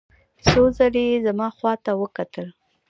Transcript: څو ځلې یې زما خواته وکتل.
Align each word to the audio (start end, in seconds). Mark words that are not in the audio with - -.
څو 0.47 0.61
ځلې 0.77 1.03
یې 1.11 1.17
زما 1.27 1.47
خواته 1.57 1.91
وکتل. 2.01 2.47